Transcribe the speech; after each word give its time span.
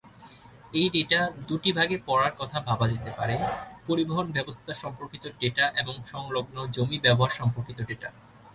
এই 0.73 0.87
ডেটা 0.89 1.19
দুটি 1.47 1.69
ভাগে 1.77 1.97
পড়ার 2.07 2.33
কথা 2.39 2.57
ভাবা 2.67 2.85
যেতে 2.93 3.11
পারে: 3.17 3.35
পরিবহন 3.87 4.27
ব্যবস্থা 4.31 4.71
সম্পর্কিত 4.83 5.23
ডেটা 5.39 5.65
এবং 5.81 5.95
সংলগ্ন 6.05 6.57
জমি 6.75 6.97
ব্যবহার 6.99 7.33
সম্পর্কিত 7.39 7.79
ডেটা। 7.81 8.09